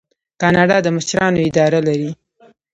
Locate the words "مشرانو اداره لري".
0.97-2.11